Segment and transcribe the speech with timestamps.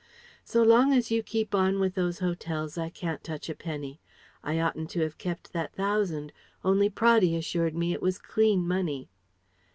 [0.43, 4.01] "So long as you keep on with those Hotels I can't touch a penny.
[4.43, 6.33] I oughtn't to have kept that thousand,
[6.65, 9.11] only Praddy assured me it was 'clean' money."